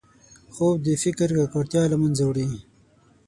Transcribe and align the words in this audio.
خوب 0.53 0.75
د 0.85 0.87
فکر 1.03 1.27
ککړتیا 1.37 1.83
له 1.91 1.97
منځه 2.01 2.23
وړي 2.25 2.47